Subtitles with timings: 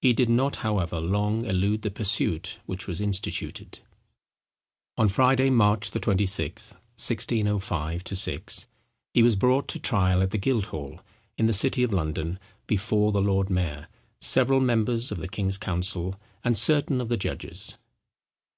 [0.00, 3.80] He did not, however, long elude the pursuit which was instituted.
[4.96, 8.66] On Friday, March 26, 1605 6,
[9.12, 11.00] he was brought to trial at the Guildhall,
[11.36, 13.88] in the city of London, before the lord mayor,
[14.18, 17.76] several members of the king's council, and certain of the judges.